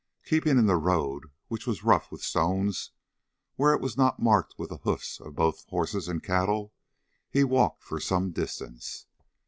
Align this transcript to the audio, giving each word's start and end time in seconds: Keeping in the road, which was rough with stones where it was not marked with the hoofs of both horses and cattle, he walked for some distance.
Keeping 0.25 0.57
in 0.57 0.65
the 0.65 0.77
road, 0.77 1.29
which 1.47 1.67
was 1.67 1.83
rough 1.83 2.11
with 2.11 2.23
stones 2.23 2.89
where 3.55 3.71
it 3.75 3.79
was 3.81 3.95
not 3.95 4.19
marked 4.19 4.55
with 4.57 4.69
the 4.69 4.77
hoofs 4.77 5.19
of 5.19 5.35
both 5.35 5.63
horses 5.67 6.07
and 6.07 6.23
cattle, 6.23 6.73
he 7.29 7.43
walked 7.43 7.83
for 7.83 7.99
some 7.99 8.31
distance. 8.31 9.05